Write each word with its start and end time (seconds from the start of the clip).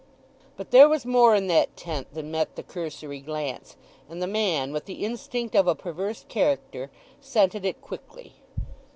But 0.57 0.71
there 0.71 0.89
was 0.89 1.05
more 1.05 1.35
in 1.35 1.45
that 1.45 1.77
tent 1.77 2.11
than 2.15 2.31
met 2.31 2.55
the 2.55 2.63
cursory 2.63 3.19
glance; 3.19 3.75
and 4.09 4.19
the 4.19 4.25
man, 4.25 4.73
with 4.73 4.85
the 4.85 5.05
instinct 5.05 5.53
of 5.55 5.67
a 5.67 5.75
perverse 5.75 6.25
character, 6.27 6.89
scented 7.19 7.65
it 7.65 7.81
quickly. 7.81 8.33